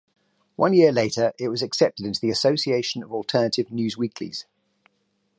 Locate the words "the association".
2.19-3.03